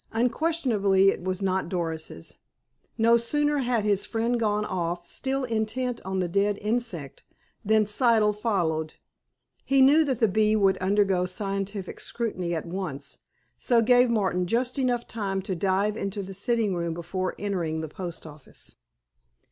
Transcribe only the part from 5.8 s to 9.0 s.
on the dead insect, than Siddle followed.